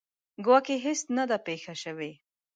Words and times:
ګواکې 0.45 0.75
هیڅ 0.85 0.99
نه 1.17 1.23
ده 1.29 1.37
پېښه 1.47 1.73
شوې. 1.83 2.11